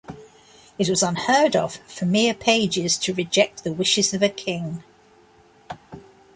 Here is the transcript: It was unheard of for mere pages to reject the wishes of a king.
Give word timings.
It 0.79 0.89
was 0.89 1.03
unheard 1.03 1.55
of 1.55 1.75
for 1.87 2.05
mere 2.05 2.33
pages 2.33 2.97
to 2.97 3.13
reject 3.13 3.63
the 3.63 3.71
wishes 3.71 4.15
of 4.15 4.23
a 4.23 4.29
king. 4.29 4.83